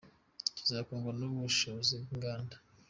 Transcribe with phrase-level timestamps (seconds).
[0.55, 2.55] Kizakundwa n’ubushobozi bw’inganda.